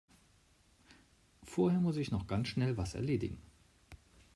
[1.43, 3.37] Vorher muss ich noch ganz schnell was erledigen.